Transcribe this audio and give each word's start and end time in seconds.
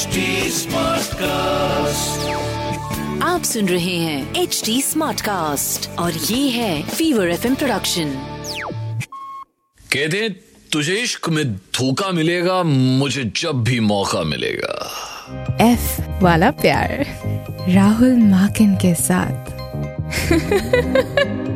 HD 0.00 0.20
Smartcast. 0.52 2.20
आप 3.22 3.42
सुन 3.44 3.68
रहे 3.68 3.96
हैं 3.96 4.34
एच 4.34 4.62
डी 4.66 4.82
स्मार्ट 4.82 5.20
कास्ट 5.20 5.98
और 5.98 6.12
ये 6.12 6.48
है 6.48 6.82
फीवर 6.82 7.28
एफ़ 7.28 7.46
प्रोडक्शन 7.46 8.14
कहते 9.92 10.28
तुझे 10.72 10.94
इश्क 10.94 11.28
में 11.28 11.56
धोखा 11.56 12.10
मिलेगा 12.10 12.62
मुझे 12.62 13.32
जब 13.36 13.64
भी 13.64 13.80
मौका 13.80 14.22
मिलेगा। 14.22 14.90
एफ़ 15.60 16.00
वाला 16.22 16.50
प्यार 16.50 17.06
राहुल 17.68 18.16
माकिन 18.16 18.74
के 18.74 18.94
साथ। 18.94 19.50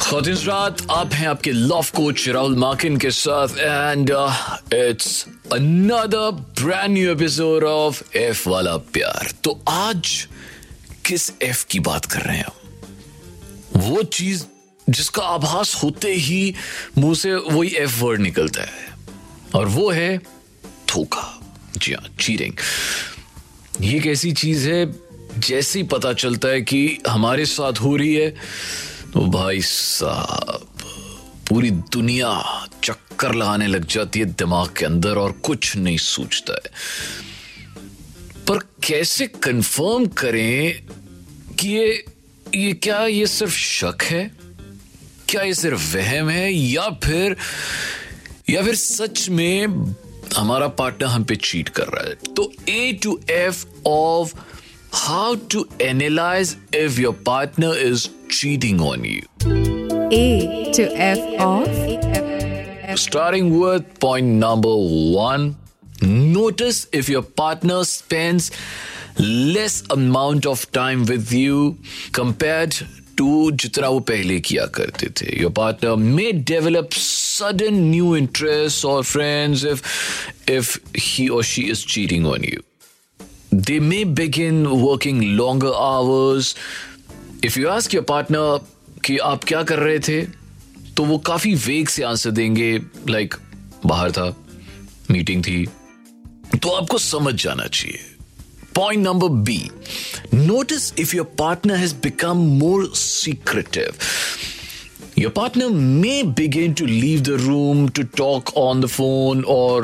खातिन 0.00 0.34
रात 0.34 0.76
आप 0.90 1.12
हैं 1.12 1.28
आपके 1.28 1.52
लव 1.52 1.86
कोच 1.96 2.28
राहुल 2.28 2.56
माकिन 2.56 2.96
के 2.96 3.10
साथ 3.10 3.48
and 3.48 4.10
it's 4.72 5.26
another 5.52 6.30
brand 6.30 6.92
new 6.92 7.12
episode 7.12 7.64
of 7.64 8.16
F 8.16 8.48
वाला 8.48 8.76
प्यार। 8.76 9.32
तो 9.44 9.64
आज 9.68 10.28
किस 11.06 11.32
एफ़ 11.42 11.66
की 11.66 11.80
बात 11.80 12.04
कर 12.04 12.20
रहे 12.20 12.36
हैं 12.36 12.52
वो 13.76 14.02
चीज़ 14.02 14.44
जिसका 14.90 15.22
आभास 15.22 15.74
होते 15.82 16.12
ही 16.14 16.54
मुँह 16.98 17.14
से 17.14 17.34
वही 17.34 17.70
एफ़ 17.70 18.00
वर्ड 18.00 18.20
निकलता 18.20 18.62
है। 18.62 18.94
और 19.54 19.66
वो 19.66 19.90
है 19.90 20.18
धोखा। 20.88 21.40
जी 21.76 21.92
हाँ 21.92 22.14
चीटिंग 22.20 22.52
ये 23.80 23.96
एक 23.96 24.06
ऐसी 24.06 24.32
चीज़ 24.32 24.68
है, 24.68 24.94
जैसे 25.38 25.78
ही 25.78 25.82
पता 25.82 26.12
चलता 26.12 26.48
है 26.48 26.60
कि 26.62 26.98
हमारे 27.08 27.46
साथ 27.46 27.72
हो 27.72 27.96
रही 27.96 28.14
है 28.14 28.30
तो 29.12 29.26
भाई 29.30 29.60
साहब, 29.60 30.68
पूरी 31.48 31.70
दुनिया 31.70 32.28
चक्कर 33.18 33.34
लगाने 33.34 33.66
लग 33.66 33.86
जाती 33.86 34.18
है 34.18 34.24
दिमाग 34.38 34.68
के 34.78 34.84
अंदर 34.86 35.16
और 35.18 35.32
कुछ 35.32 35.76
नहीं 35.76 35.96
सूझता 35.98 36.52
है। 36.52 36.70
पर 38.48 38.58
कैसे 38.58 39.26
कंफर्म 39.26 40.06
करें 40.06 40.86
कि 41.58 41.68
ये 41.68 42.04
ये 42.54 42.72
क्या 42.72 43.00
ये 43.06 43.26
सिर्फ़ 43.26 43.56
शक 43.56 44.02
है? 44.02 44.30
क्या 45.28 45.42
ये 45.42 45.54
सिर्फ़ 45.54 45.96
वहम 45.96 46.28
है? 46.28 46.52
या 46.52 46.88
फिर 47.04 47.36
या 48.50 48.62
फिर 48.62 48.74
सच 48.74 49.28
में 49.28 49.66
हमारा 50.36 50.68
पार्टनर 50.68 51.08
हम 51.08 51.24
पे 51.24 51.36
चीट 51.36 51.68
कर 51.68 51.88
रहा 51.88 52.06
है? 52.08 52.14
तो 52.36 52.52
A 52.68 52.92
to 53.02 53.20
F 53.30 53.66
of 53.86 54.34
how 54.94 55.34
to 55.34 55.66
analyze 55.82 56.56
if 56.74 57.00
your 57.00 57.22
partner 57.26 57.78
is 57.78 58.08
cheating 58.32 58.80
on 58.82 59.04
you 59.04 59.20
A 60.12 60.72
to 60.76 60.82
F 60.82 61.42
of 61.42 62.28
Starting 62.98 63.58
with 63.60 64.00
point 64.00 64.26
number 64.26 64.74
one, 64.74 65.56
notice 66.02 66.86
if 66.92 67.08
your 67.08 67.22
partner 67.22 67.84
spends 67.84 68.50
less 69.18 69.82
amount 69.90 70.46
of 70.46 70.70
time 70.72 71.04
with 71.04 71.32
you 71.32 71.78
compared 72.12 72.72
to 73.18 73.50
जितना 73.60 73.88
वो 73.88 74.00
पहले 74.08 74.38
किया 74.48 74.66
करते 74.74 75.08
थे 75.20 75.38
your 75.40 75.50
partner 75.50 75.96
may 75.96 76.32
develop 76.32 76.92
sudden 76.94 77.80
new 77.90 78.14
interests 78.16 78.84
or 78.84 79.02
friends 79.02 79.64
if 79.64 79.82
if 80.56 80.74
he 80.94 81.28
or 81.28 81.42
she 81.42 81.64
is 81.74 81.82
cheating 81.94 82.26
on 82.34 82.46
you 82.50 82.62
they 83.50 83.80
may 83.80 84.04
begin 84.04 84.60
working 84.84 85.22
longer 85.40 85.72
hours 85.74 86.54
if 87.42 87.56
you 87.56 87.68
ask 87.76 87.96
your 87.98 88.06
partner 88.14 88.46
कि 89.04 89.18
आप 89.32 89.44
क्या 89.44 89.62
कर 89.70 89.78
रहे 89.78 89.98
थे 90.08 90.20
तो 90.98 91.04
वो 91.04 91.18
काफ़ी 91.18 91.54
वेग 91.54 91.88
से 91.88 92.02
आंसर 92.02 92.30
देंगे 92.30 92.78
लाइक 93.08 93.34
बाहर 93.86 94.12
था 94.12 94.24
मीटिंग 95.10 95.44
थी। 95.44 95.66
तो 96.62 96.68
आपको 96.68 96.98
समझ 96.98 97.34
जाना 97.42 97.66
चाहिए। 97.66 97.98
Point 98.74 99.02
number 99.04 99.28
B 99.28 99.58
notice 100.34 100.92
if 100.98 101.14
your 101.16 101.26
partner 101.38 101.76
has 101.76 101.94
become 102.02 102.36
more 102.58 102.90
secretive 102.94 103.94
your 105.18 105.32
partner 105.32 105.68
may 105.68 106.22
begin 106.22 106.72
to 106.72 106.86
leave 106.86 107.20
the 107.20 107.38
room 107.40 107.88
to 107.88 108.02
talk 108.16 108.56
on 108.56 108.80
the 108.80 108.86
phone 108.86 109.44
और 109.48 109.82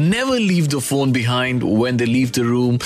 never 0.00 0.38
leave 0.38 0.66
the 0.66 0.78
phone 0.80 1.12
behind 1.12 1.62
when 1.64 1.96
they 1.96 2.04
leave 2.04 2.30
the 2.36 2.38
room 2.38 2.78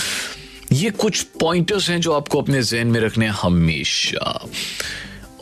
ये 0.72 0.90
कुछ 0.90 1.22
pointers 1.40 1.90
हैं 1.90 2.00
जो 2.00 2.12
आपको 2.12 2.40
अपने 2.42 2.62
जहन 2.62 2.86
में 2.86 3.00
रखने 3.00 3.26
हैं 3.26 3.32
हमेशा। 3.32 4.48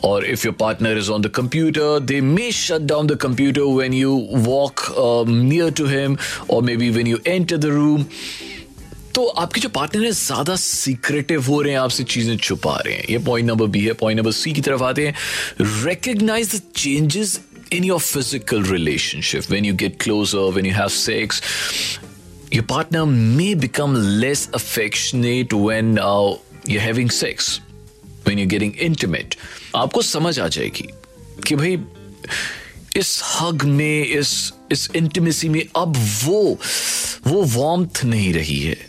or 0.04 0.24
if 0.24 0.44
your 0.44 0.54
partner 0.54 0.92
is 0.92 1.10
on 1.10 1.22
the 1.22 1.28
computer, 1.28 2.00
they 2.00 2.20
may 2.20 2.50
shut 2.50 2.86
down 2.86 3.06
the 3.06 3.16
computer 3.16 3.68
when 3.68 3.92
you 3.92 4.14
walk 4.50 4.90
um, 4.96 5.48
near 5.48 5.70
to 5.70 5.86
him 5.86 6.18
or 6.48 6.62
maybe 6.62 6.90
when 6.90 7.06
you 7.06 7.18
enter 7.26 7.58
the 7.58 7.72
room. 7.72 8.06
तो 9.14 9.24
आपके 9.42 9.60
जो 9.60 9.68
पार्टनर 9.68 10.04
है 10.04 10.10
ज्यादा 10.12 10.54
सीक्रेटिव 10.56 11.42
हो 11.46 11.60
रहे 11.62 11.72
हैं 11.72 11.78
आपसे 11.80 12.04
चीजें 12.04 12.36
छुपा 12.36 12.76
रहे 12.86 12.94
हैं 12.94 13.04
ये 13.10 13.18
पॉइंट 13.26 13.48
नंबर 13.48 13.66
बी 13.74 13.80
है 13.84 13.92
पॉइंट 14.02 14.18
नंबर 14.18 14.32
सी 14.32 14.52
की 14.52 14.60
तरफ 14.68 14.82
आते 14.82 15.06
हैं 15.06 15.14
recognise 15.84 16.54
the 16.54 16.60
changes 16.76 17.40
in 17.76 17.84
your 17.86 17.98
physical 18.04 18.64
relationship 18.68 19.44
when 19.54 19.66
you 19.66 19.72
get 19.80 19.98
closer 20.04 20.40
when 20.54 20.64
you 20.68 20.72
have 20.76 20.90
sex 20.92 21.36
your 22.56 22.64
partner 22.72 23.02
may 23.06 23.50
become 23.64 23.94
less 24.22 24.42
affectionate 24.60 25.52
when 25.66 25.92
uh, 26.06 26.34
you're 26.66 26.86
having 26.86 27.12
sex 27.18 27.60
When 28.25 28.39
you 28.39 28.47
getting 28.47 28.73
intimate 28.75 29.35
आपको 29.75 30.01
समझ 30.01 30.39
आ 30.39 30.47
जाएगी 30.47 30.87
कि 31.47 31.55
भाई, 31.55 31.79
इस 32.97 33.21
हग 33.39 33.63
में, 33.63 34.05
इस 34.05 34.53
इस 34.71 34.89
इंटीमेसी 34.95 35.49
में 35.49 35.65
अब 35.75 35.93
वो 36.23 36.59
वो 37.27 37.43
वॉर्म 37.43 37.87
नहीं 38.05 38.33
रही 38.33 38.59
है। 38.59 38.87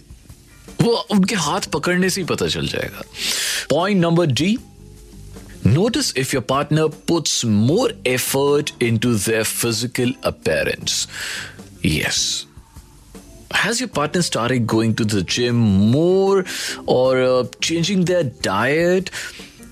वो 0.83 0.93
उनके 1.11 1.35
हाथ 1.35 1.61
पकड़ने 1.61 2.11
से 2.11 2.21
ही 2.21 2.27
पता 2.27 2.47
चल 2.47 2.67
जाएगा। 2.67 3.03
Point 3.71 4.01
number 4.01 4.27
D 4.27 4.59
notice 5.67 6.17
if 6.17 6.35
your 6.35 6.45
partner 6.49 6.87
puts 6.87 7.45
more 7.45 8.03
effort 8.07 8.83
into 8.83 9.19
to 9.19 9.43
physical 9.43 10.15
appearance 10.25 11.09
yes 11.85 12.47
Has 13.51 13.81
your 13.81 13.89
partner 13.89 14.23
started 14.23 14.67
going 14.67 14.95
to 14.97 15.05
the 15.05 15.23
gym 15.23 15.57
more 15.57 16.45
or 16.87 17.23
uh, 17.23 17.45
changing 17.61 18.05
their 18.05 18.25
diet? 18.25 19.11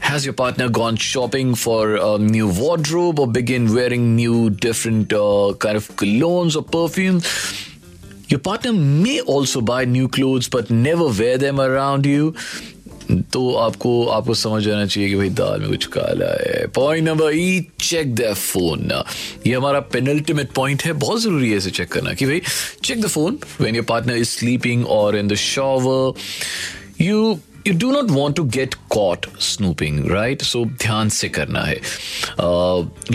Has 0.01 0.25
your 0.25 0.35
partner 0.35 0.69
gone 0.69 0.97
shopping 0.97 1.55
for 1.55 1.97
a 1.97 2.19
new 2.19 2.49
wardrobe 2.49 3.19
or 3.19 3.27
begin 3.27 3.73
wearing 3.75 4.15
new 4.15 4.51
different 4.51 5.13
uh, 5.13 5.55
kind 5.59 5.77
of 5.77 5.89
colognes 5.97 6.57
or 6.57 6.63
perfumes? 6.63 7.25
Your 8.29 8.41
partner 8.41 8.73
may 8.73 9.21
also 9.21 9.61
buy 9.61 9.85
new 9.85 10.09
clothes 10.09 10.49
but 10.49 10.71
never 10.71 11.09
wear 11.09 11.39
them 11.39 11.61
around 11.61 12.07
you. 12.07 12.35
तो 13.33 13.53
आपको 13.55 13.91
आपको 14.09 14.35
समझ 14.35 14.63
जाना 14.63 14.87
चाहिए 14.87 15.09
कि 15.09 15.17
भाई 15.17 15.29
दाल 15.31 15.61
में 15.61 15.69
कुछ 15.71 15.87
काला 15.97 16.27
है। 16.33 16.67
Point 16.75 17.09
number 17.09 17.35
E 17.37 17.67
check 17.81 18.15
the 18.15 18.33
phone 18.35 18.91
ये 19.47 19.55
हमारा 19.55 19.81
पेनल्टीमेट 19.93 20.53
पॉइंट 20.53 20.83
है। 20.83 20.93
बहुत 20.93 21.21
ज़रूरी 21.23 21.51
है 21.51 21.57
इसे 21.57 21.71
चेक 21.71 21.93
करना 21.93 22.15
कि 22.15 22.27
भाई 22.27 22.41
check 22.85 23.03
the 23.03 23.07
phone 23.07 23.39
when 23.61 23.75
your 23.77 23.85
partner 23.85 24.17
is 24.17 24.29
sleeping 24.29 24.87
और 24.89 25.17
in 25.17 25.29
the 25.29 25.35
shower 25.35 26.13
you 27.01 27.39
you 27.67 27.75
do 27.79 27.91
not 27.93 28.11
want 28.11 28.37
to 28.37 28.45
get 28.57 28.75
caught 28.91 29.27
snooping 29.43 30.11
right 30.11 30.43
so 30.43 30.65
ध्यान 30.65 31.09
से 31.09 31.29
करना 31.29 31.63
है। 31.63 31.81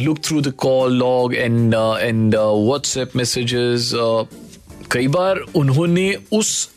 Look 0.03 0.19
through 0.25 0.41
the 0.41 0.53
call 0.57 0.97
log 0.97 1.35
and 1.35 1.73
and 1.73 2.35
WhatsApp 2.35 3.15
messages 3.15 3.91
कई 4.91 5.07
बार 5.07 5.39
उन्होंने 5.55 6.13
उस 6.31 6.69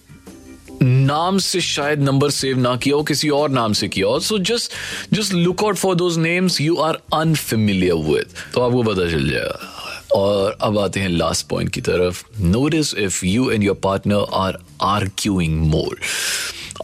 नाम 1.12 1.38
से 1.40 1.60
शायद 1.62 2.02
नंबर 2.02 2.30
सेव 2.32 2.58
ना 2.58 2.76
किया 2.76 2.96
हो, 2.96 3.02
किसी 3.04 3.28
और 3.30 3.50
नाम 3.50 3.72
से 3.72 3.88
किया 3.88 4.06
हो। 4.06 4.18
So 4.20 4.38
just 4.40 4.72
just 5.14 5.32
look 5.34 5.64
out 5.64 5.76
for 5.76 5.94
those 5.94 6.18
names 6.18 6.60
you 6.60 6.76
are 6.78 6.98
unfamiliar 7.14 7.94
with 8.10 8.34
तो 8.54 8.60
आपको 8.60 8.82
पता 8.82 9.10
चल 9.10 9.28
जाएगा। 9.30 9.78
और 10.14 10.56
अब 10.62 10.78
आते 10.78 11.00
हैं 11.00 11.08
लास्ट 11.08 11.46
पॉइंट 11.48 11.70
की 11.72 11.80
तरफ़। 11.80 12.24
Notice 12.40 12.94
if 12.94 13.24
you 13.26 13.50
and 13.50 13.62
your 13.64 13.76
partner 13.84 14.26
are 14.36 14.58
arguing 14.82 15.60
more 15.60 15.98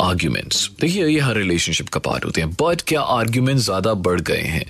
arguments 0.00 0.70
देखिए, 0.80 1.06
ये 1.06 1.20
हर 1.20 1.36
रिलेशनशिप 1.36 1.88
का 1.88 2.00
पार्ट 2.00 2.24
होते 2.24 2.40
हैं। 2.40 2.50
बट 2.52 2.82
क्या 2.88 3.00
आर्ग्यूमेंट 3.00 3.58
ज़्यादा 3.58 3.94
बढ़ 4.06 4.20
गए 4.20 4.42
हैं? 4.42 4.64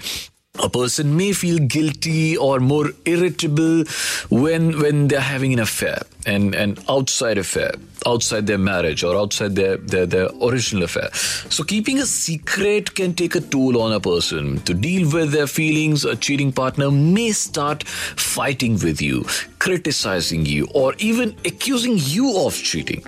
A 0.62 0.68
person 0.68 1.16
may 1.16 1.32
feel 1.32 1.58
guilty 1.58 2.36
or 2.36 2.60
more 2.60 2.90
irritable 3.04 3.84
when 4.30 4.78
when 4.80 5.08
they're 5.08 5.20
having 5.20 5.52
an 5.52 5.60
affair 5.60 6.02
and 6.26 6.54
an 6.54 6.76
outside 6.88 7.38
affair 7.38 7.72
outside 8.06 8.46
their 8.46 8.58
marriage 8.58 9.02
or 9.02 9.16
outside 9.16 9.54
their, 9.56 9.76
their 9.76 10.06
their 10.06 10.28
original 10.42 10.84
affair. 10.84 11.10
So 11.14 11.64
keeping 11.64 11.98
a 11.98 12.06
secret 12.06 12.94
can 12.94 13.14
take 13.14 13.34
a 13.34 13.40
toll 13.40 13.80
on 13.80 13.92
a 13.92 14.00
person. 14.00 14.60
To 14.60 14.74
deal 14.74 15.10
with 15.10 15.32
their 15.32 15.46
feelings 15.46 16.04
a 16.04 16.16
cheating 16.16 16.52
partner 16.52 16.90
may 16.90 17.32
start 17.32 17.86
fighting 17.88 18.74
with 18.74 19.02
you 19.02 19.24
criticizing 19.58 20.46
you 20.46 20.68
or 20.74 20.94
even 20.98 21.36
accusing 21.44 21.94
you 21.96 22.38
of 22.46 22.54
cheating. 22.54 23.02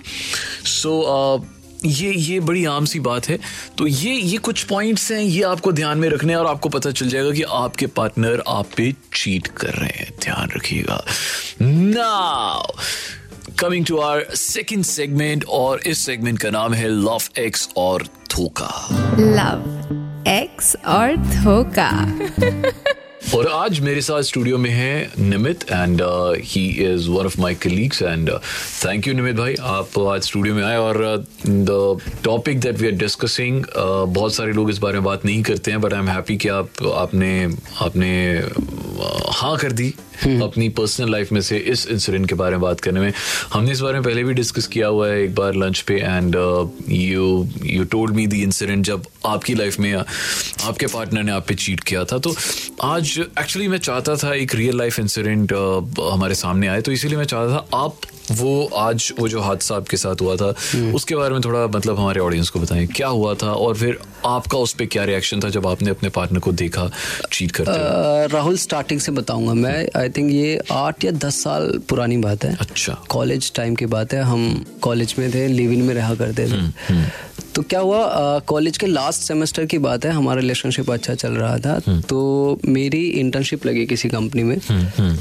So 0.63 0.91
uh, 1.03 1.39
ये 1.85 2.11
ये 2.11 2.39
बड़ी 2.39 2.65
आम 2.65 2.85
सी 2.85 2.99
बात 2.99 3.29
है। 3.29 3.39
तो 3.77 3.87
ये 3.87 4.13
ये 4.13 4.37
कुछ 4.37 4.63
पॉइंट्स 4.63 5.11
हैं, 5.11 5.21
ये 5.21 5.43
आपको 5.43 5.71
ध्यान 5.71 5.97
में 5.97 6.09
रखने 6.09 6.33
हैं 6.33 6.39
और 6.39 6.47
आपको 6.47 6.69
पता 6.69 6.91
चल 6.91 7.09
जाएगा 7.09 7.31
कि 7.31 7.41
आपके 7.41 7.87
पार्टनर 7.87 8.43
आप 8.47 8.67
पे 8.77 8.91
चीट 8.91 9.47
कर 9.47 9.73
रहे 9.73 9.89
हैं। 9.89 10.13
ध्यान 10.21 10.49
रखिएगा। 10.55 11.05
Now 11.61 12.63
coming 13.59 13.85
to 13.85 13.97
our 13.97 14.25
second 14.35 14.83
segment 14.83 15.45
और 15.49 15.79
इस 15.79 15.99
सेगमेंट 15.99 16.39
का 16.39 16.49
नाम 16.49 16.73
है 16.73 16.87
लव 16.87 17.21
एक्स 17.37 17.69
और 17.77 18.03
धोखा 18.03 18.87
लव 19.19 20.27
एक्स 20.27 20.75
और 20.75 21.15
धोखा 21.15 21.91
और 23.35 23.47
आज 23.47 23.79
मेरे 23.79 24.01
साथ 24.01 24.21
स्टूडियो 24.21 24.57
में 24.57 24.69
है 24.69 25.11
Nimit 25.19 25.63
and 25.71 26.01
he 26.45 26.65
is 26.85 27.07
one 27.09 27.25
of 27.25 27.39
my 27.41 27.55
colleagues 27.55 28.01
and 28.01 28.29
thank 28.85 29.07
you 29.07 29.13
Nimit 29.13 29.35
भाई, 29.35 29.55
आप 29.61 29.99
आज 29.99 30.21
स्टूडियो 30.21 30.55
में 30.55 30.63
आए 30.63 30.77
और 30.77 30.97
the 31.47 31.97
topic 32.23 32.59
that 32.59 32.79
we 32.79 32.87
are 32.87 32.93
discussing 32.93 33.63
बहुत 33.77 34.33
सारे 34.33 34.53
लोग 34.53 34.69
इस 34.69 34.77
बारे 34.77 34.93
में 34.93 35.03
बात 35.03 35.25
नहीं 35.25 35.43
करते 35.43 35.71
हैं 35.71 35.81
बट 35.81 35.93
आई 35.93 35.99
एम 35.99 36.07
हैप्पी 36.07 36.37
कि 36.37 36.49
आप, 36.49 36.69
आपने 36.95 37.31
आपने 37.81 38.11
हाँ 39.31 39.55
कर 39.57 39.71
दी 39.71 39.87
अपनी 40.43 40.67
पर्सनल 40.69 41.11
लाइफ 41.11 41.31
में 41.31 41.39
से 41.41 41.57
इस 41.57 41.85
इंसिडेंट 41.87 42.27
के 42.29 42.35
बारे 42.35 42.51
में 42.51 42.61
बात 42.61 42.79
करने 42.79 42.99
में। 42.99 43.13
हमने 43.53 43.71
इस 43.71 43.79
बारे 43.79 43.93
में 43.93 44.03
पहले 44.03 44.23
भी 44.23 44.33
डिस्कस 44.33 44.67
किया 44.67 44.87
हुआ 44.87 45.07
है 45.07 45.21
एक 45.23 45.33
बार 45.35 45.55
लंच 45.55 45.79
पे 45.87 45.95
and 45.95 46.35
you 46.89 47.47
you 47.63 47.83
told 47.83 48.15
me 48.15 48.27
the 48.27 48.41
incident 48.43 48.85
जब 48.85 49.05
आपकी 49.25 49.53
लाइफ 49.53 49.79
में, 49.79 49.93
आपके 49.93 50.87
पार्टनर 50.87 51.23
ने 51.23 51.31
आप 51.31 51.47
पे 51.47 51.55
चीट 51.55 51.83
किया 51.83 52.03
था। 52.03 52.17
तो 52.17 52.35
आज 52.83 53.17
एक्चुअली 53.19 53.67
मैं 53.67 53.77
चाहता 53.79 54.15
था 54.15 54.33
एक 54.35 54.55
रियल 54.55 54.77
लाइफ 54.77 54.99
इंसिडेंट 54.99 55.53
हमारे 56.01 56.35
सामने 56.35 56.67
आए। 56.67 56.81
तो 56.81 56.91
इसीलिए 56.91 57.17
मैं 57.17 57.25
चाहता 57.25 57.55
था 57.55 57.77
आप 57.77 57.95
वो 58.31 58.69
आज 58.77 59.13
वो 59.19 59.27
जो 59.27 59.41
हादसा 59.41 59.75
आपके 59.75 59.97
साथ 59.97 60.21
हुआ 60.21 60.35
था 60.35 60.53
उसके 60.95 61.15
बारे 61.15 61.33
में 61.33 61.41
थोड़ा 61.41 61.65
मतलब 61.67 61.99
हमारे 61.99 62.19
ऑडियंस 62.19 62.49
को 62.49 62.59
बताएँ 62.59 62.87
क्या 62.87 63.07
हुआ 63.07 63.33
था 63.33 63.51
और 63.51 63.75
फिर 63.75 63.99
आपका 64.25 64.57
उस 64.57 64.73
पर 64.73 64.85
क्या 64.85 65.03
रिएक्शन 65.03 65.39
था 65.39 65.49
जब 65.49 65.67
आपने 65.67 65.89
अपने 65.89 66.09
पार्टनर 66.09 66.39
को 66.39 66.51
देखा 66.51 66.89
चीट 67.31 67.51
करते 67.51 68.27
राहुल 68.27 68.57
स्टार्टिंग 68.57 68.99
से 68.99 69.11
बताऊँगा 69.11 69.53
मैं। 69.53 69.87
आई 69.99 70.09
थिंक 70.09 70.31
ये 70.31 70.59
आठ 70.71 71.05
या 71.05 71.11
दस 71.11 71.43
साल 71.43 71.81
पुरानी 71.89 72.17
बात 72.17 72.43
है। 72.43 72.55
अच्छा। 72.59 72.97
कॉलेज 73.09 73.51
टाइम 73.55 73.75
की 73.75 73.85
बात 73.85 74.13
है। 74.13 74.21
हम 74.21 74.65
कॉलेज 74.81 75.15
में 75.19 75.33
थे 75.33 75.47
लिव 75.47 75.71
इन 75.71 75.81
में 75.81 75.93
रहा 75.95 76.15
करते 76.15 76.47
थे। 76.47 77.03
तो 77.55 77.61
क्या 77.61 77.79
हुआ 77.79 78.39
कॉलेज 78.47 78.77
के 78.77 78.87
लास्ट 78.87 79.21
सेमेस्टर 79.21 79.65
की 79.65 79.77
बात 79.77 80.05
है 80.05 80.11
हमारा 80.11 80.39
रिलेशनशिप 80.39 80.91
अच्छा 80.91 81.15
चल 81.15 81.31
रहा 81.31 81.57
था 81.57 81.99
तो 82.09 82.59
मेरी 82.65 83.03
इंटर्नशिप 83.09 83.65
लगी 83.65 83.85
किसी 83.85 84.09
कंपनी 84.09 84.43
में। 84.43 84.57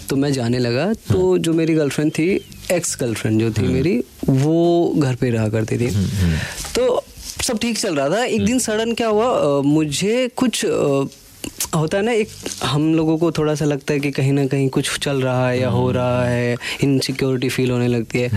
तो 0.08 0.16
मैं 0.16 0.32
जाने 0.32 0.58
लगा 0.58 0.92
तो 1.08 1.38
जो 1.38 1.52
मेरी 1.52 1.74
गर्लफ्रेंड 1.74 2.12
थी 2.12 2.28
एक्स 2.72 2.96
गर्लफ्रेंड 3.00 3.40
जो 3.40 3.50
थी 3.52 3.66
मेरी 3.68 3.98
वो 4.26 4.92
घर 4.96 5.14
पे 5.14 5.30
रहा 5.30 5.48
करती 5.48 5.78
थी। 5.78 5.90
तो 6.74 7.02
सब 7.42 7.58
ठीक 7.58 7.78
चल 7.78 7.94
रहा 7.94 8.08
था। 8.10 8.24
एक 8.24 8.44
दिन 8.44 8.58
सडन 8.58 8.92
क्या 8.94 9.08
हुआ 9.08 9.60
मुझे 9.62 10.28
कुछ 10.36 10.64
होता 11.74 11.96
है 11.96 12.04
ना 12.04 12.12
एक 12.12 12.28
हम 12.64 12.94
लोगों 12.94 13.16
को 13.18 13.30
थोड़ा 13.32 13.54
सा 13.54 13.64
लगता 13.64 13.92
है 13.92 14.00
कि 14.00 14.10
कहीं 14.10 14.32
ना 14.32 14.46
कहीं 14.46 14.68
कुछ 14.68 14.98
चल 14.98 15.20
रहा 15.22 15.48
है 15.48 15.60
या 15.60 15.68
हो 15.68 15.90
रहा 15.92 16.24
है 16.24 16.56
इनसिक्योरिटी 16.82 17.48
फील 17.48 17.70
होने 17.70 17.88
लगती 17.88 18.18
है। 18.18 18.28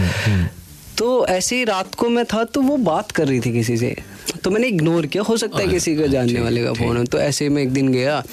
तो 0.98 1.26
ऐसे 1.28 1.56
ही 1.56 1.64
रात 1.64 1.96
को 1.96 2.10
मैं 2.10 2.26
था 2.26 2.44
तो 2.44 2.62
वो 2.62 2.78
बात 2.78 3.12
कर 3.12 3.28
रही 3.28 3.40
थी 3.40 3.52
किसी 3.54 3.78
से। 3.78 3.96
तो 4.44 4.52
मैंने 4.52 4.68
इग्नोर 4.68 5.06
किया 5.06 5.24
हो 5.24 5.38
सकता 5.38 5.60
है 5.60 5.68
किसी 5.68 5.96
का 5.96 6.08
जानने 6.08 6.40
वाले 6.42 6.64
का 6.64 6.74
फ़ोन 6.74 6.98
है 6.98 7.06
तो 7.06 7.20
ऐसे 7.20 7.50
में 7.50 7.62
एक 7.64 7.72
दिन 7.74 7.92
गया 7.92 8.24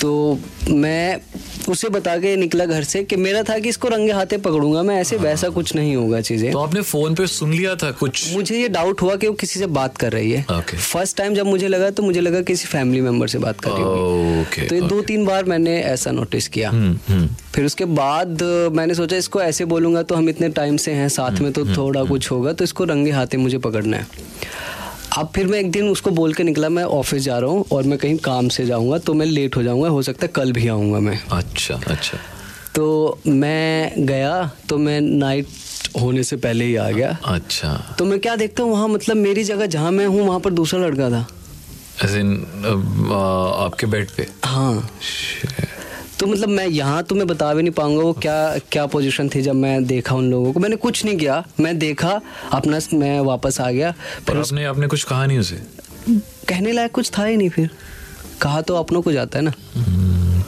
तो 0.00 0.38
मैं 0.70 1.20
उसे 1.68 1.88
बता 1.88 2.16
के 2.18 2.34
निकला 2.36 2.64
घर 2.66 2.84
से 2.84 3.02
कि 3.04 3.16
मेरा 3.16 3.42
था 3.42 3.58
कि 3.58 3.68
इसको 3.68 3.88
रंगे 3.88 4.12
हाथे 4.12 4.36
पकड़ूँगा 4.38 4.82
मैं 4.82 4.96
ऐसे 5.00 5.16
वैसा 5.16 5.48
कुछ 5.48 5.74
नहीं 5.76 5.94
होगा 5.96 6.20
चीज़ें। 6.20 6.50
तो 6.52 6.58
आपने 6.58 6.80
फ़ोन 6.82 7.14
पे 7.14 7.26
सुन 7.26 7.52
लिया 7.52 7.74
था 7.74 7.90
कुछ? 7.90 8.32
मुझे 8.34 8.58
ये 8.60 8.68
डाउट 8.68 9.02
हुआ 9.02 9.14
कि 9.16 9.26
वो 9.26 9.34
किसी 9.34 9.60
से 9.60 9.66
बात 9.68 9.96
कर 9.96 10.12
रही 10.12 10.30
है। 10.30 10.44
Okay. 10.46 10.76
फ़र्स्ट 10.76 11.16
टाइम 11.16 11.34
जब 11.34 11.46
मुझे 11.46 11.68
लगा 11.68 11.90
तो 11.90 12.02
मुझे 12.02 12.20
लगा 12.20 12.40
किसी 12.42 12.68
फैमिली 12.68 13.00
मेंबर 13.00 13.28
से 13.28 13.38
बात 13.38 13.60
कर 13.60 13.70
रही 13.70 13.82
होगी। 13.82 14.66
तो 14.68 14.74
ये 14.74 14.80
दो 14.82 15.00
तीन 15.02 15.24
बार 15.26 15.44
मैंने 15.44 15.78
ऐसा 15.82 16.10
नोटिस 16.10 16.48
किया। 16.48 16.70
हम्म, 16.70 17.26
फिर 17.54 17.64
उसके 17.64 17.84
बाद 17.94 18.42
मैंने 18.72 18.94
सोचा 18.94 19.16
इसको 19.16 19.42
ऐसे 19.42 19.64
बोलूँगा 19.66 20.02
तो 20.02 20.14
हम 20.14 20.28
इतने 20.28 20.48
टाइम 20.50 20.76
से 20.76 20.92
हैं 20.92 21.08
साथ 21.10 21.40
में 21.40 21.52
तो 21.52 21.64
थोड़ा 21.76 22.04
कुछ 22.04 22.30
होगा 22.30 22.52
तो 22.52 22.64
इसको 22.64 22.84
रंगे 22.84 23.10
हाथे 23.10 23.36
मुझे 23.38 23.58
पकड़ना 23.60 23.96
है। 23.96 24.06
अब 25.18 25.30
फिर 25.34 25.46
मैं 25.46 25.58
एक 25.58 25.70
दिन 25.70 25.88
उसको 25.88 26.10
बोल 26.10 26.32
के 26.34 26.42
निकला 26.44 26.68
मैं 26.68 26.82
ऑफ़िस 26.84 27.22
जा 27.22 27.38
रहा 27.38 27.50
हूँ 27.50 27.64
और 27.72 27.82
मैं 27.82 27.98
कहीं 27.98 28.16
काम 28.24 28.48
से 28.48 28.64
जाऊँगा 28.66 28.98
तो 28.98 29.14
मैं 29.14 29.26
लेट 29.26 29.56
हो 29.56 29.62
जाऊँगा 29.62 29.88
हो 29.88 30.02
सकता 30.02 30.26
है 30.26 30.32
कल 30.36 30.52
भी 30.52 30.68
आऊँगा 30.68 30.98
मैं। 31.00 31.18
अच्छा 31.32 31.74
अच्छा। 31.86 32.18
तो 32.74 33.18
मैं 33.26 34.06
गया 34.06 34.50
तो 34.68 34.78
मैं 34.78 35.00
नाइट 35.00 35.46
होने 36.00 36.22
से 36.22 36.36
पहले 36.36 36.64
ही 36.64 36.76
आ 36.76 36.88
गया। 36.90 37.16
अच्छा। 37.24 37.74
तो 37.98 38.04
मैं 38.04 38.18
क्या 38.20 38.36
देखता 38.36 38.62
हूँ 38.62 38.72
वहाँ 38.72 38.88
मतलब 38.88 39.16
मेरी 39.16 39.44
जगह 39.44 39.66
जहाँ 39.66 39.90
मैं 39.92 40.06
हूँ 40.06 40.26
वहाँ 40.26 40.40
पर 40.40 40.50
दूसरा 40.50 40.80
लड़का 40.80 41.10
था। 41.10 41.26
एज 42.04 42.16
इन 42.16 42.32
आपके 43.64 43.86
बेड 43.86 44.10
पे? 44.16 44.26
हाँ। 44.44 44.88
तो 46.22 46.26
मतलब 46.26 46.48
मैं 46.48 46.66
यहाँ 46.66 47.02
तो 47.02 47.14
मैं 47.14 47.26
बता 47.26 47.54
भी 47.54 47.62
नहीं 47.62 47.72
पाऊँगा 47.72 48.02
वो 48.02 48.12
क्या 48.12 48.58
क्या 48.58 48.86
पोजीशन 48.86 49.28
थी 49.28 49.42
जब 49.42 49.54
मैं 49.54 49.84
देखा 49.84 50.14
उन 50.14 50.30
लोगों 50.30 50.52
को। 50.52 50.60
मैंने 50.60 50.76
कुछ 50.76 51.04
नहीं 51.04 51.16
किया। 51.16 51.44
मैं 51.60 51.78
देखा 51.78 52.20
अपना 52.52 52.78
मैं 52.94 53.20
वापस 53.20 53.60
आ 53.60 53.70
गया। 53.70 53.94
पर 54.28 54.36
आपने 54.36 54.64
आपने 54.64 54.86
कुछ 54.86 55.02
कहा 55.02 55.26
नहीं 55.26 55.38
उसे? 55.38 55.62
कहने 56.48 56.72
लायक 56.72 56.90
कुछ 56.90 57.10
था 57.18 57.24
ही 57.24 57.36
नहीं 57.36 57.48
फिर। 57.48 57.70
कहा 58.42 58.60
तो 58.60 58.74
अपनों 58.74 59.02
को 59.02 59.12
जाता 59.12 59.38
है 59.38 59.44
ना। 59.44 59.52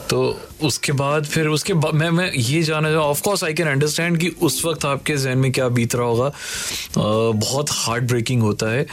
तो 0.09 0.41
उसके 0.63 0.91
बाद 0.91 1.25
फिर 1.25 1.47
उसके 1.47 1.73
बाद 1.73 1.93
मैं 1.93 2.09
मैं 2.09 2.31
ये 2.33 2.63
जाना 2.63 2.89
चाहूँ 2.89 3.03
ऑफकोर्स 3.03 3.43
आई 3.43 3.53
कैन 3.53 3.67
अंडरस्टैंड 3.67 4.17
कि 4.17 4.27
उस 4.29 4.65
वक्त 4.65 4.85
आपके 4.85 5.17
जहन 5.17 5.37
में 5.37 5.51
क्या 5.51 5.67
बीत 5.69 5.95
रहा 5.95 6.05
होगा। 6.05 6.27
अ, 6.27 7.31
बहुत 7.31 7.67
हार्ड 7.71 8.07
ब्रेकिंग 8.07 8.41
होता 8.41 8.71
है। 8.71 8.83
अ, 8.83 8.87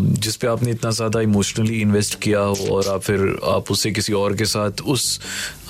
जिस 0.00 0.36
पे 0.36 0.46
आपने 0.46 0.70
इतना 0.70 0.90
ज़्यादा 0.90 1.20
इमोशनली 1.20 1.80
इन्वेस्ट 1.80 2.18
किया 2.18 2.40
हो 2.40 2.68
और 2.70 2.88
आप 2.88 3.00
फिर 3.02 3.40
आप 3.44 3.70
उसे 3.70 3.90
किसी 3.90 4.12
और 4.12 4.36
के 4.36 4.44
साथ 4.44 4.70
उस 4.86 5.20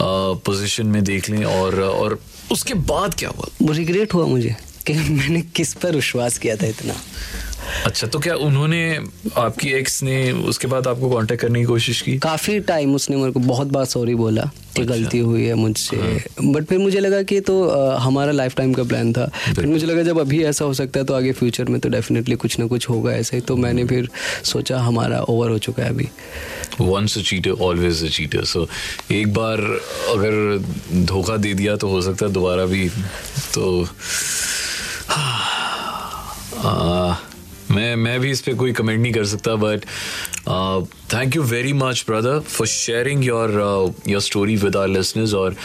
पोजीशन 0.02 0.86
में 0.86 1.04
देख 1.04 1.30
लें 1.30 1.44
और 1.44 1.80
और 1.80 2.18
उसके 2.52 2.74
बाद 2.74 3.14
क्या 3.14 3.28
हुआ? 3.28 3.72
रिग्रेट 3.72 4.14
हुआ 4.14 4.26
मुझे 4.26 4.56
कि 4.86 4.92
मैंने 4.92 5.42
किस 5.42 5.74
पर 5.74 5.94
विश्वास 5.94 6.38
किया 6.38 6.56
था 6.56 6.66
इतना। 6.66 6.94
अच्छा 7.86 8.06
तो 8.06 8.18
क्या 8.18 8.34
उन्होंने 8.34 8.80
आपकी 9.36 9.68
एक्स 9.72 10.02
ने 10.02 10.16
उसके 10.50 10.66
बाद 10.68 10.86
आपको 10.86 11.10
कांटेक्ट 11.10 11.42
करने 11.42 11.58
की 11.60 11.64
कोशिश 11.66 12.00
की? 12.02 12.16
काफ़ी 12.18 12.58
टाइम 12.60 12.94
उसने 12.94 13.16
मेरे 13.16 13.32
को 13.32 13.40
बहुत 13.40 13.66
बार 13.68 13.84
सॉरी 13.84 14.14
बोला 14.14 14.42
कि 14.76 14.82
अच्छा। 14.82 14.94
गलती 14.94 15.18
हुई 15.18 15.44
है 15.44 15.54
मुझसे। 15.54 15.96
बट 16.44 16.64
फिर 16.64 16.78
मुझे 16.78 17.00
लगा 17.00 17.22
कि 17.22 17.40
तो 17.40 17.60
अ, 17.62 17.96
हमारा 17.98 18.32
लाइफ 18.32 18.54
टाइम 18.54 18.72
का 18.74 18.82
प्लान 18.84 19.12
था। 19.12 19.26
फिर 19.54 19.66
मुझे 19.66 19.86
लगा 19.86 20.02
जब 20.02 20.18
अभी 20.20 20.42
ऐसा 20.44 20.64
हो 20.64 20.74
सकता 20.74 21.00
है 21.00 21.06
तो 21.06 21.14
आगे 21.14 21.32
फ्यूचर 21.32 21.64
में 21.64 21.80
तो 21.80 21.88
डेफिनेटली 21.88 22.34
कुछ 22.36 22.58
ना 22.58 22.66
कुछ 22.66 22.88
होगा 22.90 23.12
ऐसे 23.12 23.36
ही। 23.36 23.40
तो 23.42 23.56
मैंने 23.56 23.84
फिर 23.84 24.08
सोचा 24.44 24.78
हमारा 24.80 25.20
ओवर 25.28 25.50
हो 25.50 25.58
चुका 25.58 25.82
है 25.82 25.88
अभी। 25.88 26.08
Once 26.80 27.18
a 27.18 27.20
cheater 27.20 27.50
always 27.50 28.04
a 28.04 28.08
cheater 28.08 28.44
so 28.44 28.66
एक 29.12 29.32
बार 29.34 29.60
अगर 30.10 30.58
धोखा 31.04 31.36
दे 31.36 31.54
दिया 31.54 31.76
तो 31.76 31.88
हो 31.88 32.02
सकता 32.02 32.26
है 32.26 32.32
दोबारा 32.32 32.64
भी 32.66 32.88
तो 33.54 33.86
आ, 36.58 36.72
मैं 37.98 38.18
भी 38.20 38.30
इस 38.30 38.40
पर 38.40 38.54
कोई 38.54 38.72
कमेंट 38.72 39.00
नहीं 39.00 39.12
कर 39.12 39.24
सकता 39.24 39.54
but 39.54 39.84
thank 41.14 41.36
you 41.36 41.42
very 41.42 41.72
much 41.72 42.04
brother 42.08 42.40
for 42.40 42.66
sharing 42.66 43.24
your 43.24 43.50
your 44.08 44.20
story 44.20 44.56
with 44.56 44.76
our 44.76 44.88
listeners 44.88 45.34
और 45.34 45.56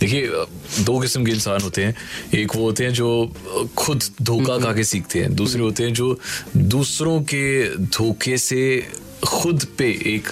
देखिए 0.00 0.26
uh, 0.28 0.80
दो 0.86 0.98
किस्म 1.00 1.24
के 1.24 1.32
इंसान 1.32 1.60
होते 1.60 1.84
हैं। 1.84 1.94
एक 2.34 2.56
वो 2.56 2.62
होते 2.62 2.84
हैं 2.84 2.92
जो 2.92 3.10
uh, 3.28 3.68
खुद 3.74 4.02
धोखा 4.22 4.58
खा 4.58 4.72
के 4.72 4.84
सीखते 4.84 5.20
हैं। 5.20 5.34
दूसरे 5.36 5.60
होते 5.60 5.84
हैं 5.84 5.92
जो 5.92 6.18
दूसरों 6.56 7.20
के 7.22 7.44
धोखे 7.76 8.36
से 8.38 8.62
खुद 9.28 9.64
पे 9.78 9.90
एक 9.90 10.28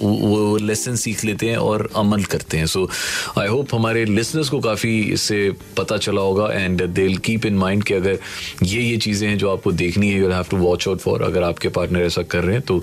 वो- 0.00 0.60
लेसन 0.60 0.96
सीख 0.96 1.24
लेते 1.24 1.48
हैं 1.50 1.56
और 1.56 1.90
अमल 1.96 2.24
करते 2.24 2.56
हैं। 2.56 2.66
सो 2.66 2.90
आई 3.38 3.48
होप 3.48 3.74
हमारे 3.74 4.04
लिसनर्स 4.04 4.48
को 4.48 4.60
काफ़ी 4.60 5.00
इससे 5.00 5.52
पता 5.76 5.96
चला 5.96 6.20
होगा 6.20 6.52
and 6.52 6.86
they 6.86 7.14
keep 7.14 7.46
in 7.46 7.54
mind 7.54 7.84
कि 7.84 7.94
अगर 7.94 8.18
ये 8.62 8.82
ये 8.82 8.96
चीज़ें 8.96 9.28
हैं 9.28 9.38
जो 9.38 9.50
आपको 9.50 9.72
देखनी 9.72 10.08
है 10.08 10.18
you 10.18 10.30
have 10.30 10.44
to 10.50 10.56
watch 10.56 10.88
out 10.88 10.98
for 10.98 11.22
अगर 11.22 11.42
आपके 11.42 11.68
पार्टनर 11.68 12.00
ऐसा 12.00 12.22
कर 12.22 12.44
रहे 12.44 12.56
हैं 12.56 12.62
तो 12.62 12.78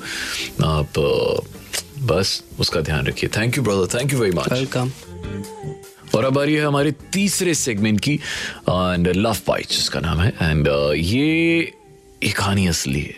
आप 0.66 0.88
बस 2.00 2.44
उसका 2.60 2.82
ध्यान 2.82 3.06
रखिए। 3.06 3.30
Thank 3.38 3.58
you 3.58 3.64
brother 3.64 4.00
thank 4.00 4.14
you 4.14 4.20
very 4.20 4.38
much 4.38 4.54
welcome 4.54 4.92
और 6.16 6.26
अब 6.26 6.40
आ 6.40 6.44
रही 6.44 6.56
है 6.56 6.66
हमारे 6.66 6.92
तीसरे 6.92 7.54
सेगमेंट 7.54 8.00
की 8.00 8.14
एंड 8.70 9.08
लव 9.08 9.38
बाइट्स 9.48 9.78
जिसका 9.78 10.00
नाम 10.00 10.20
है। 10.20 10.30
एंड 10.30 10.68
ये 10.96 11.60
एक 12.24 12.38
कहानी 12.38 12.68
असली 12.68 13.00
है। 13.00 13.16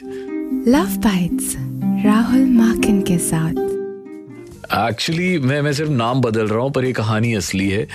लव 0.68 0.98
बाइट्स 0.98 1.56
राहुल 2.04 2.46
माकिन 2.50 3.02
के 3.02 3.18
साथ। 3.18 3.58
एक्चुअली 4.90 5.38
मैं 5.40 5.62
मैं 5.62 5.74
सिर्फ़ 5.74 5.92
नाम 5.92 6.22
बदल 6.22 6.48
रहा 6.48 6.60
हूँ, 6.60 6.72
पर 6.72 6.86
ये 6.86 6.94
कहानी 6.94 7.34
असली 7.36 7.70
है। 7.70 7.88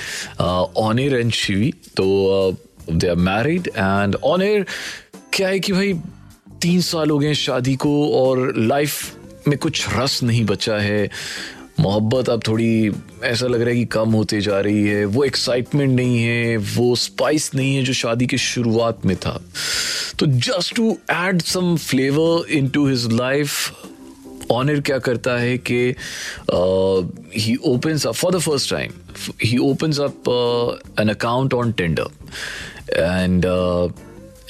ऑनेर 0.77 1.15
एंड 1.15 1.33
शिवी 1.33 1.73
तो 1.97 2.57
they 2.91 3.09
are 3.09 3.17
married 3.17 3.69
and 3.69 4.17
Honour 4.25 4.67
क्या 5.33 5.49
है 5.49 5.59
कि 5.61 5.73
भाई, 5.73 5.93
तीन 6.63 6.81
साल 6.81 7.11
हो 7.11 7.19
गए 7.19 7.35
शादी 7.35 7.75
को 7.77 7.95
और 8.19 8.53
लाइफ 8.57 9.49
में 9.49 9.59
कुछ 9.59 9.87
रस 9.97 10.23
नहीं 10.23 10.45
बचा 10.45 10.77
है। 10.79 11.09
मोहब्बत 11.81 12.29
अब 12.29 12.43
थोड़ी, 12.47 12.93
ऐसा 13.25 13.47
लग 13.47 13.61
रहा 13.61 13.69
है 13.69 13.77
कि 13.77 13.85
कम 13.85 14.11
होते 14.11 14.41
जा 14.41 14.61
रही 14.61 14.87
है। 14.87 15.05
वो 15.07 15.25
एक्साइटमेंट 15.25 15.91
नहीं 15.91 16.23
है, 16.23 16.57
वो 16.57 16.95
स्पाइस 16.97 17.51
नहीं 17.55 17.75
है 17.77 17.83
जो 17.85 17.93
शादी 17.93 18.27
के 18.27 18.39
शुरुआत 18.39 19.05
में 19.07 19.17
था। 19.17 19.41
तो 20.19 20.27
just 20.27 20.75
to 20.77 20.97
add 21.13 21.43
some 21.43 21.77
flavour 21.79 22.51
into 22.69 22.87
his 22.89 23.07
life 23.13 23.73
Honour 24.51 24.81
क्या 24.81 24.99
करता 24.99 25.37
है 25.39 25.57
कि 25.71 25.95
he 27.41 27.57
opens 27.67 28.07
up 28.07 28.15
for 28.15 28.33
the 28.33 28.39
first 28.39 28.71
time 28.71 28.93
he 29.45 29.59
opens 29.59 30.01
up 30.01 30.29
an 31.01 31.09
account 31.09 31.55
on 31.55 31.73
Tinder 31.73 32.09
and 32.93 33.47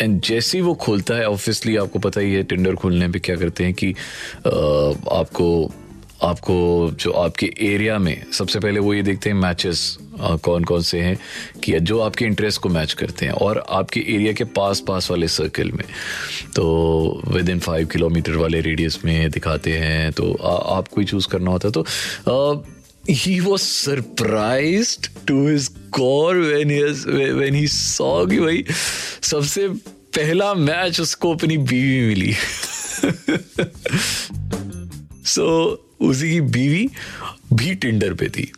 and 0.01 0.21
जैसे 0.21 0.59
ही 0.59 0.65
वो 0.65 0.75
खोलता 0.75 1.15
है 1.15 1.27
ऑब्वियसली 1.29 1.77
आपको 1.77 1.99
पता 1.99 2.21
ही 2.21 2.33
है 2.35 2.43
टेंडर 2.43 2.75
खोलने 2.75 3.09
पे 3.09 3.19
क्या 3.19 3.37
करते 3.37 3.65
हैं 3.65 3.75
कि 3.75 3.93
uh, 3.93 5.13
आपको 5.13 5.71
आपको 6.23 6.91
जो 7.01 7.11
आपके 7.11 7.55
एरिया 7.61 7.99
में 7.99 8.33
सबसे 8.33 8.61
पहले 8.61 8.81
वो 8.81 8.95
ये 8.95 9.03
देखते 9.03 9.31
हैं 9.31 9.37
मैचेस 9.37 9.99
कौन 10.21 10.65
कौन 10.65 10.83
से 10.83 11.01
हैं 11.01 11.19
कि 11.65 11.81
जो 11.81 12.01
आपके 12.01 12.25
इंटरेस्ट 12.25 12.61
को 12.61 12.69
मैच 12.69 12.93
करते 12.93 13.27
हैं 13.27 13.33
और 13.33 13.67
आपके 13.71 14.01
एरिया 14.01 14.33
के 14.33 14.45
पास 14.45 14.81
पास 14.81 15.11
वाले 15.11 15.29
सर्कल 15.29 15.73
में। 15.73 15.85
तो 16.57 17.23
विद 17.29 17.49
इन 17.49 17.59
फाइव 17.59 17.87
किलोमीटर 17.87 18.33
वाले 18.33 18.61
रेडियस 18.61 19.05
में 19.05 19.31
दिखाते 19.31 19.73
हैं 19.73 20.13
तो 20.13 20.35
आ, 20.35 20.79
आपको 20.79 21.01
ही 21.01 21.07
चूज़ 21.07 21.29
करना 21.29 21.51
होता 21.51 21.69
है। 21.69 21.73
तो 21.73 21.87
he 23.11 23.41
was 23.41 23.61
surprised 23.61 24.99
to 25.27 25.49
his 25.49 25.71
core 25.93 26.37
when 26.37 26.93
when 27.33 27.55
he 27.55 27.67
saw 27.67 28.27
कि 28.27 28.41
भाई 28.41 28.65
सबसे 29.23 29.69
पहला 30.17 30.55
मैच 30.55 31.01
उसको 31.01 31.35
अपनी 31.35 31.57
बीवी 31.57 32.07
मिली। 32.07 32.35
सो 35.25 35.83
उसी 36.01 36.31
की 36.31 36.41
बीवी 36.41 36.89
भी 37.53 37.75
टिंडर 37.75 38.15
पे 38.15 38.29
थी। 38.29 38.51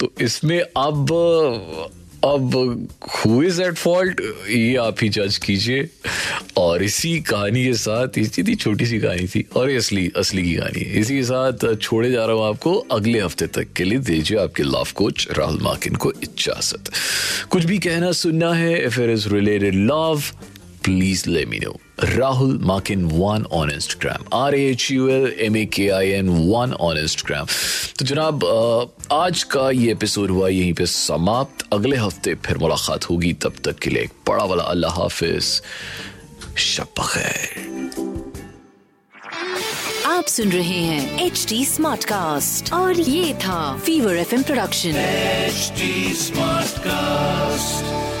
तो 0.00 0.12
इसमें 0.20 0.60
अब 0.60 1.90
अब 2.24 2.54
हु 3.14 3.42
इज़ 3.42 3.60
एट 3.62 3.74
फॉल्ट 3.74 4.20
ये 4.48 4.76
आप 4.76 4.96
ही 5.02 5.08
जज 5.08 5.36
कीजिए। 5.36 5.88
और 6.56 6.82
इसी 6.82 7.18
कहानी 7.20 7.64
के 7.64 7.72
साथ 7.74 8.18
इसी 8.18 8.54
छोटी 8.54 8.86
सी 8.86 8.98
कहानी 8.98 9.26
थी, 9.26 9.44
और 9.56 9.70
ये 9.70 9.76
असली 9.76 10.10
असली 10.16 10.42
की 10.42 10.54
कहानी 10.54 10.80
है। 10.80 11.00
इसी 11.00 11.14
के 11.14 11.22
साथ 11.22 11.74
छोड़े 11.74 12.10
जा 12.10 12.26
रहा 12.26 12.36
हूँ 12.36 12.48
आपको, 12.48 12.74
अगले 12.92 13.20
हफ़्ते 13.20 13.46
तक 13.46 13.72
के 13.76 13.84
लिए 13.84 13.98
दीजिए 13.98 14.38
आपके 14.38 14.62
लव 14.62 14.88
कोच 14.94 15.28
राहुल 15.38 15.58
माकिन 15.62 15.96
को 15.96 16.12
इजाज़त। 16.12 16.90
कुछ 17.50 17.64
भी 17.64 17.78
कहना, 17.78 18.12
सुनना 18.12 18.52
है 18.52 18.84
if 18.86 19.00
it 19.00 19.10
is 19.10 19.28
related 19.28 19.74
love 19.74 20.22
please 20.86 21.26
let 21.26 21.48
me 21.48 21.58
know. 21.64 21.74
Rahul 22.16 22.54
Makin 22.70 23.08
one 23.18 23.44
on 23.58 23.70
Instagram. 23.70 24.26
R 24.32 24.54
H 24.54 24.90
U 24.90 25.08
L 25.16 25.26
M 25.46 25.56
A 25.56 25.64
K 25.66 25.90
I 25.98 26.06
N 26.18 26.30
one 26.52 26.74
on 26.88 27.00
Instagram. 27.04 27.50
तो 27.98 28.04
जनाब 28.04 28.44
आज 29.12 29.42
का 29.54 29.70
ये 29.70 29.90
एपिसोड 29.92 30.30
हुआ 30.30 30.48
यहीं 30.48 30.72
पे 30.74 30.86
समाप्त। 30.86 31.66
अगले 31.72 31.96
हफ़्ते 31.96 32.34
फिर 32.46 32.58
मुलाकात 32.58 33.10
होगी। 33.10 33.32
तब 33.32 33.54
तक 33.64 33.78
के 33.78 33.90
लिए 33.90 34.02
एक 34.02 34.12
बड़ा 34.28 34.44
वाला 34.44 34.64
अल्लाह 34.74 35.00
हाफिज। 35.00 35.60
शब 36.58 37.02
खैर। 37.12 37.90
आप 40.06 40.26
सुन 40.26 40.48
रहे 40.52 40.78
हैं 40.84 41.26
एच 41.26 41.46
डी 41.48 41.64
स्मार्ट 41.64 42.04
कास्ट 42.04 42.72
और 42.72 43.00
ये 43.00 43.34
था 43.44 43.76
fever 43.86 44.16
F 44.16 44.34
production 44.42 44.96
H 44.96 45.72
smart 46.22 46.78
cast 46.86 48.11